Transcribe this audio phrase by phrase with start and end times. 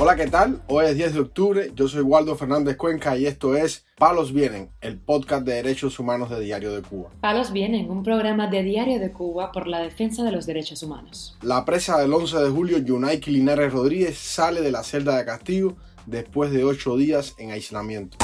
[0.00, 0.62] Hola, ¿qué tal?
[0.68, 4.70] Hoy es 10 de octubre, yo soy Waldo Fernández Cuenca y esto es Palos Vienen,
[4.80, 7.10] el podcast de derechos humanos de Diario de Cuba.
[7.20, 11.36] Palos Vienen, un programa de Diario de Cuba por la defensa de los derechos humanos.
[11.42, 15.74] La presa del 11 de julio, Yunaiki Linares Rodríguez, sale de la celda de castigo
[16.06, 18.18] después de ocho días en aislamiento.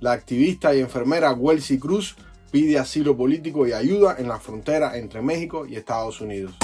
[0.00, 2.16] La activista y enfermera Welsi Cruz
[2.50, 6.56] pide asilo político y ayuda en la frontera entre México y Estados Unidos.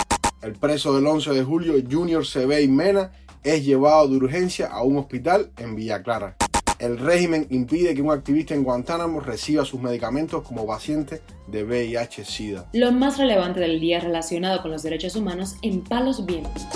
[0.43, 3.13] El preso del 11 de julio, Junior Sebey Mena,
[3.47, 6.37] es llevado de urgencia a un hospital en Villa Clara.
[6.81, 12.69] El régimen impide que un activista en Guantánamo reciba sus medicamentos como paciente de VIH-Sida.
[12.73, 16.67] Lo más relevante del día relacionado con los derechos humanos en Palos Vientos.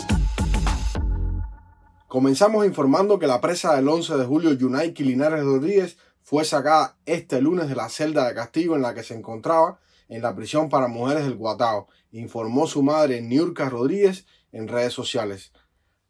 [2.07, 7.41] Comenzamos informando que la presa del 11 de julio, Yunaiki Linares Rodríguez, fue sacada este
[7.41, 10.87] lunes de la celda de castigo en la que se encontraba en la prisión para
[10.87, 15.51] mujeres del Guatao, informó su madre Niurka Rodríguez en redes sociales.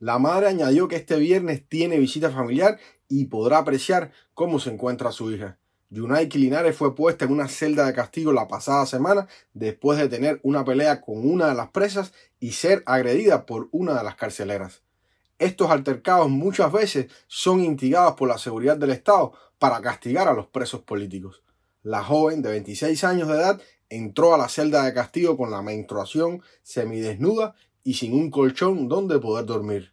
[0.01, 5.13] La madre añadió que este viernes tiene visita familiar y podrá apreciar cómo se encuentra
[5.13, 5.59] su hija.
[5.91, 10.41] Yunaiki Linares fue puesta en una celda de castigo la pasada semana después de tener
[10.43, 14.81] una pelea con una de las presas y ser agredida por una de las carceleras.
[15.39, 20.47] Estos altercados muchas veces son instigados por la seguridad del Estado para castigar a los
[20.47, 21.43] presos políticos.
[21.83, 25.61] La joven de 26 años de edad entró a la celda de castigo con la
[25.61, 29.93] menstruación semidesnuda y sin un colchón donde poder dormir.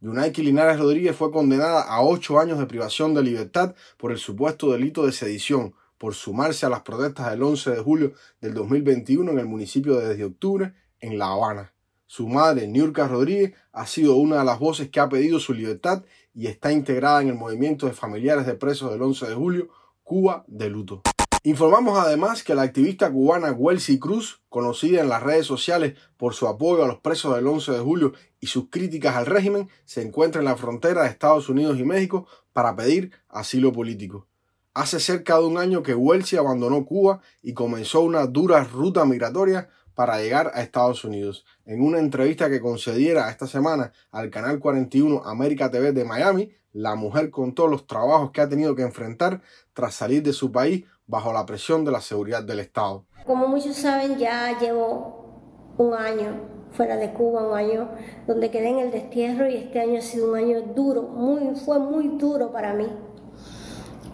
[0.00, 4.72] Yunaiki Linares Rodríguez fue condenada a ocho años de privación de libertad por el supuesto
[4.72, 9.38] delito de sedición, por sumarse a las protestas del 11 de julio del 2021 en
[9.38, 11.74] el municipio de Desde Octubre, en La Habana.
[12.06, 16.02] Su madre, Niurka Rodríguez, ha sido una de las voces que ha pedido su libertad
[16.34, 19.68] y está integrada en el movimiento de familiares de presos del 11 de julio,
[20.02, 21.02] Cuba de luto.
[21.42, 26.46] Informamos además que la activista cubana Welsi Cruz, conocida en las redes sociales por su
[26.46, 30.40] apoyo a los presos del 11 de julio y sus críticas al régimen, se encuentra
[30.40, 34.26] en la frontera de Estados Unidos y México para pedir asilo político.
[34.74, 39.70] Hace cerca de un año que Welsi abandonó Cuba y comenzó una dura ruta migratoria
[39.94, 41.46] para llegar a Estados Unidos.
[41.64, 46.94] En una entrevista que concediera esta semana al canal 41 América TV de Miami, la
[46.94, 49.42] mujer contó los trabajos que ha tenido que enfrentar
[49.72, 53.04] tras salir de su país bajo la presión de la seguridad del Estado.
[53.26, 56.40] Como muchos saben, ya llevo un año
[56.70, 57.88] fuera de Cuba, un año
[58.26, 61.78] donde quedé en el destierro y este año ha sido un año duro, muy, fue
[61.78, 62.86] muy duro para mí.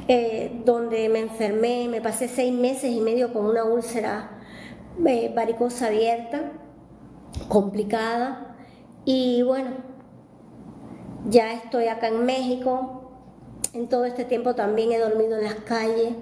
[0.09, 4.39] Eh, donde me enfermé, me pasé seis meses y medio con una úlcera
[5.05, 6.53] eh, varicosa abierta,
[7.49, 8.57] complicada,
[9.05, 9.71] y bueno,
[11.29, 13.03] ya estoy acá en México.
[13.73, 16.15] En todo este tiempo también he dormido en las calles,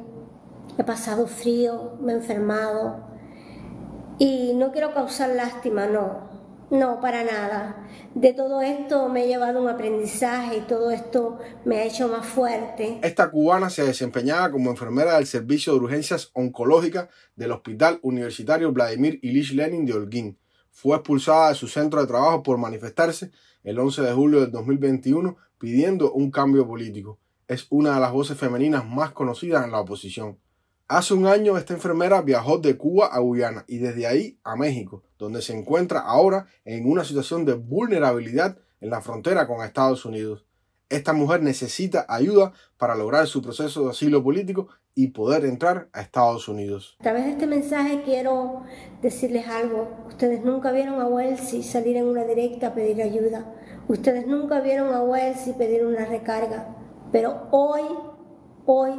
[0.79, 3.07] he pasado frío, me he enfermado
[4.19, 6.35] y no quiero causar lástima, no,
[6.71, 7.87] no, para nada.
[8.15, 12.27] De todo esto me he llevado un aprendizaje y todo esto me ha hecho más
[12.27, 13.01] fuerte.
[13.03, 19.19] Esta cubana se desempeñaba como enfermera del Servicio de Urgencias Oncológicas del Hospital Universitario Vladimir
[19.23, 20.39] Ilich Lenin de Holguín.
[20.71, 23.31] Fue expulsada de su centro de trabajo por manifestarse
[23.63, 27.19] el 11 de julio del 2021 pidiendo un cambio político.
[27.47, 30.39] Es una de las voces femeninas más conocidas en la oposición.
[30.87, 35.03] Hace un año esta enfermera viajó de Cuba a Guyana y desde ahí a México,
[35.19, 40.45] donde se encuentra ahora en una situación de vulnerabilidad en la frontera con Estados Unidos.
[40.91, 46.03] Esta mujer necesita ayuda para lograr su proceso de asilo político y poder entrar a
[46.03, 46.99] Estados Unidos.
[47.01, 48.65] A través de este mensaje quiero
[49.01, 49.89] decirles algo.
[50.07, 53.55] Ustedes nunca vieron a Welsi salir en una directa a pedir ayuda.
[53.89, 56.77] Ustedes nunca vieron a Welsi pedir una recarga.
[57.11, 57.83] Pero hoy,
[58.67, 58.93] hoy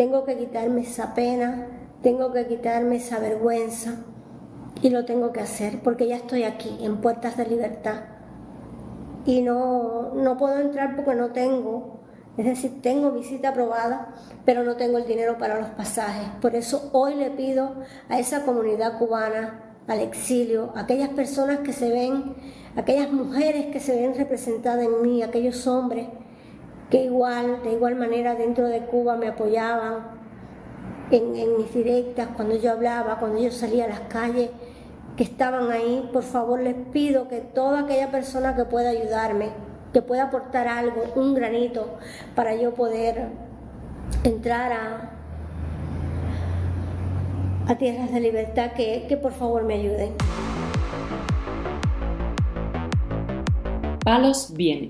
[0.00, 1.66] tengo que quitarme esa pena,
[2.02, 3.96] tengo que quitarme esa vergüenza
[4.80, 8.04] y lo tengo que hacer porque ya estoy aquí en Puertas de Libertad
[9.26, 12.00] y no, no puedo entrar porque no tengo,
[12.38, 14.14] es decir, tengo mi cita aprobada,
[14.46, 16.30] pero no tengo el dinero para los pasajes.
[16.40, 17.74] Por eso hoy le pido
[18.08, 22.36] a esa comunidad cubana, al exilio, a aquellas personas que se ven,
[22.74, 26.08] aquellas mujeres que se ven representadas en mí, aquellos hombres
[26.90, 30.18] que igual, de igual manera dentro de Cuba me apoyaban
[31.12, 34.50] en, mis directas, cuando yo hablaba, cuando yo salía a las calles,
[35.16, 39.50] que estaban ahí, por favor les pido que toda aquella persona que pueda ayudarme,
[39.92, 41.98] que pueda aportar algo, un granito,
[42.34, 43.28] para yo poder
[44.24, 45.10] entrar a,
[47.66, 50.14] a tierras de libertad, que, que por favor me ayuden.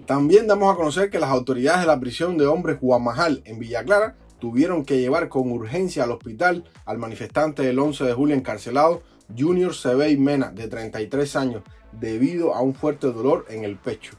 [0.07, 3.85] También damos a conocer que las autoridades de la prisión de hombres Guamajal en Villa
[3.85, 9.03] Clara tuvieron que llevar con urgencia al hospital al manifestante del 11 de julio encarcelado
[9.39, 11.63] Junior Sebey Mena, de 33 años,
[11.93, 14.13] debido a un fuerte dolor en el pecho.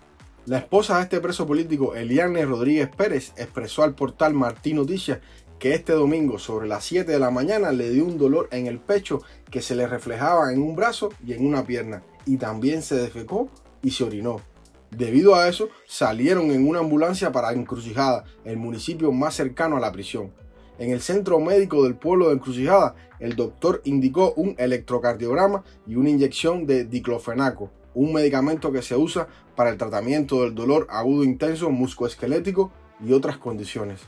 [0.46, 5.20] La esposa de este preso político, Eliane Rodríguez Pérez, expresó al portal Martín Noticias
[5.60, 8.80] que este domingo sobre las 7 de la mañana le dio un dolor en el
[8.80, 12.96] pecho que se le reflejaba en un brazo y en una pierna y también se
[12.96, 13.50] defecó
[13.84, 14.42] y se orinó.
[14.92, 19.92] Debido a eso, salieron en una ambulancia para Encrucijada, el municipio más cercano a la
[19.94, 20.32] prisión.
[20.80, 26.10] En el centro médico del pueblo de Encrucijada, el doctor indicó un electrocardiograma y una
[26.10, 31.70] inyección de diclofenaco, un medicamento que se usa para el tratamiento del dolor agudo intenso
[31.70, 32.72] muscoesquelético
[33.06, 34.02] y otras condiciones.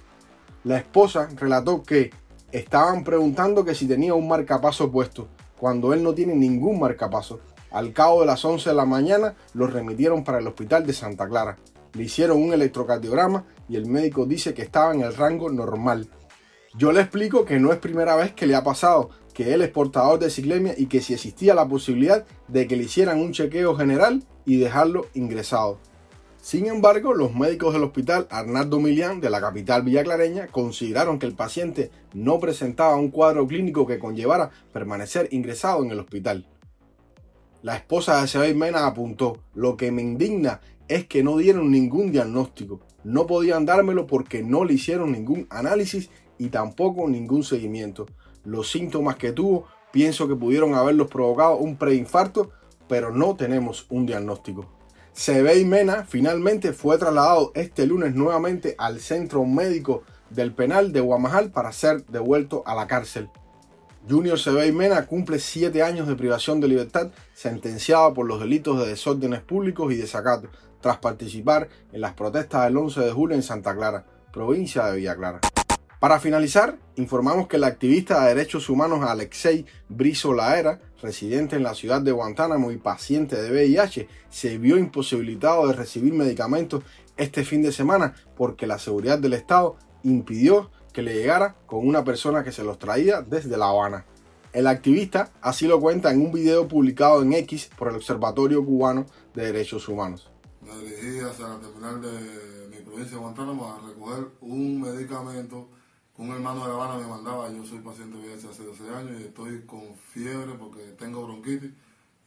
[0.65, 2.12] La esposa relató que
[2.51, 7.39] estaban preguntando que si tenía un marcapaso puesto, cuando él no tiene ningún marcapaso.
[7.73, 11.27] Al cabo de las 11 de la mañana lo remitieron para el hospital de Santa
[11.27, 11.57] Clara.
[11.93, 16.07] Le hicieron un electrocardiograma y el médico dice que estaba en el rango normal,
[16.75, 19.69] yo le explico que no es primera vez que le ha pasado, que él es
[19.69, 23.75] portador de ciclemia y que si existía la posibilidad de que le hicieran un chequeo
[23.75, 25.77] general y dejarlo ingresado.
[26.41, 31.35] Sin embargo, los médicos del hospital Arnaldo Milián de la capital villaclareña consideraron que el
[31.35, 36.47] paciente no presentaba un cuadro clínico que conllevara permanecer ingresado en el hospital.
[37.63, 42.12] La esposa de Sebey Mena apuntó, lo que me indigna es que no dieron ningún
[42.12, 48.06] diagnóstico, no podían dármelo porque no le hicieron ningún análisis y tampoco ningún seguimiento.
[48.44, 49.63] Los síntomas que tuvo
[49.94, 52.51] pienso que pudieron haberlos provocado un preinfarto,
[52.89, 54.66] pero no tenemos un diagnóstico.
[55.13, 61.50] Sebey Mena finalmente fue trasladado este lunes nuevamente al centro médico del penal de Guamajal
[61.51, 63.30] para ser devuelto a la cárcel.
[64.09, 68.88] Junior Sebey Mena cumple siete años de privación de libertad sentenciado por los delitos de
[68.88, 70.50] desórdenes públicos y desacato
[70.81, 75.15] tras participar en las protestas del 11 de julio en Santa Clara, provincia de Villa
[75.15, 75.39] Clara.
[76.01, 81.73] Para finalizar, informamos que el activista de derechos humanos Alexei Brizo Laera, residente en la
[81.73, 86.83] ciudad de Guantánamo y paciente de VIH, se vio imposibilitado de recibir medicamentos
[87.15, 92.04] este fin de semana porque la seguridad del Estado impidió que le llegara con una
[92.04, 94.06] persona que se los traía desde La Habana.
[94.54, 99.06] El activista así lo cuenta en un video publicado en X por el Observatorio Cubano
[99.34, 100.30] de Derechos Humanos.
[100.62, 105.68] Me dirigí hacia la terminal de mi provincia de Guantánamo a recoger un medicamento
[106.18, 109.19] un hermano de La Habana me mandaba, yo soy paciente de VIH hace 12 años
[109.19, 111.72] y estoy con fiebre porque tengo bronquitis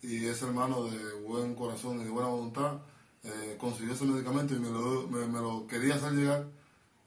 [0.03, 2.79] y ese hermano de buen corazón y de buena voluntad
[3.23, 6.47] eh, consiguió ese medicamento y me lo, me, lo quería hacer llegar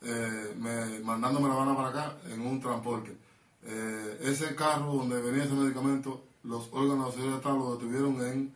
[0.02, 3.16] eh, me, mandándome La Habana para acá en un transporte.
[3.64, 8.54] Eh, ese carro donde venía ese medicamento, los órganos de seguridad Estado lo detuvieron en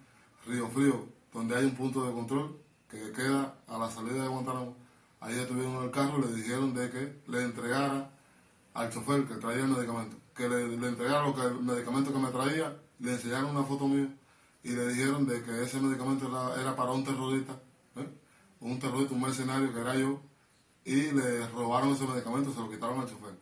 [0.48, 2.58] Río Frío, donde hay un punto de control
[2.90, 4.76] que queda a la salida de Guantánamo.
[5.20, 8.10] Ahí detuvieron el carro y le dijeron de que le entregara
[8.74, 12.20] al chofer que traía el medicamento, que le, le entregara lo que, el medicamento que
[12.20, 14.10] me traía, le enseñaron una foto mía
[14.64, 16.28] y le dijeron de que ese medicamento
[16.60, 17.54] era, para un terrorista,
[17.98, 18.08] ¿eh?
[18.62, 20.22] un terrorista, un mercenario que era yo,
[20.86, 23.34] y le robaron ese medicamento, se lo quitaron al chofer.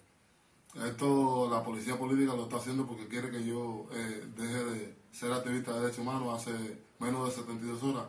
[0.88, 5.32] Esto la policía política lo está haciendo porque quiere que yo eh, deje de ser
[5.34, 6.42] activista de derechos humanos.
[6.42, 6.52] Hace
[7.00, 8.06] menos de 72 horas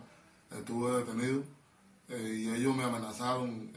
[0.56, 1.42] estuve detenido
[2.08, 3.72] eh, y ellos me amenazaron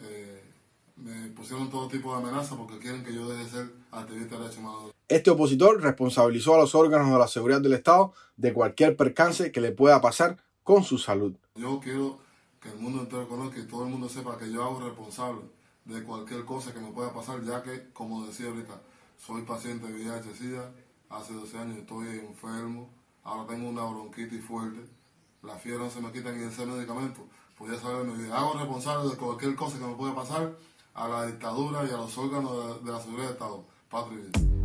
[0.95, 4.41] me pusieron todo tipo de amenazas porque quieren que yo deje de ser activista de
[4.41, 4.91] derechos humanos.
[5.07, 9.62] Este opositor responsabilizó a los órganos de la seguridad del Estado de cualquier percance que
[9.62, 11.35] le pueda pasar con su salud.
[11.55, 12.19] Yo quiero
[12.65, 15.41] que el mundo entero conozca y todo el mundo sepa que yo hago responsable
[15.86, 18.81] de cualquier cosa que me pueda pasar, ya que, como decía ahorita,
[19.24, 20.72] soy paciente de VIH-Sida,
[21.10, 22.89] hace 12 años estoy enfermo,
[23.24, 24.79] ahora tengo una bronquitis fuerte,
[25.43, 28.36] la fiebre no se me quita ni ese medicamento, pues ya saben vida.
[28.36, 30.57] Hago responsable de cualquier cosa que me pueda pasar
[30.95, 33.63] a la dictadura y a los órganos de, la seguridad de Estado.
[33.89, 34.64] Patria